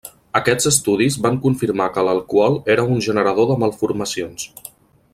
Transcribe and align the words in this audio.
Aquests 0.37 0.69
estudis 0.69 1.17
van 1.25 1.37
confirmar 1.43 1.87
que 1.97 2.05
l'alcohol 2.07 2.57
era 2.77 2.89
un 2.95 3.07
generador 3.11 3.49
de 3.53 3.59
malformacions. 3.67 4.51